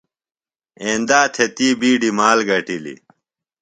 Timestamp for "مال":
2.17-2.39